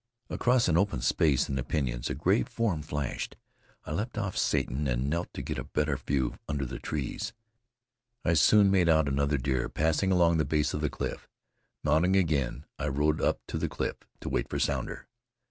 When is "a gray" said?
2.09-2.41